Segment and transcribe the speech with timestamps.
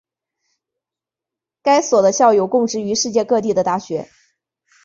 [1.61, 4.09] 该所的校友供职于世界各地的大学。